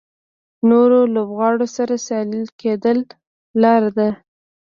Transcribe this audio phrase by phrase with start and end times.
[0.69, 2.29] نورو لوبغاړو سره سیال
[2.61, 2.93] کېدو
[3.61, 4.09] لاره ده.